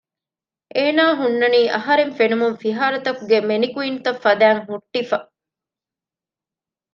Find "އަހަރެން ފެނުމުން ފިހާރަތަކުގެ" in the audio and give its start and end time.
1.75-3.37